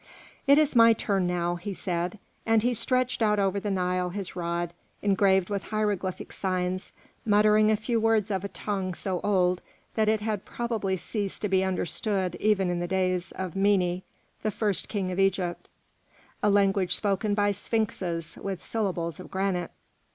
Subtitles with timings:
[0.47, 4.35] "It is my turn now," he said; and he stretched out over the Nile his
[4.35, 6.91] rod engraved with hieroglyphic signs,
[7.23, 9.61] muttering a few words of a tongue so old
[9.93, 14.01] that it had probably ceased to be understood even in the days of Mene,
[14.41, 15.67] the first king of Egypt,
[16.41, 19.69] a language spoken by sphinxes, with syllables of granite.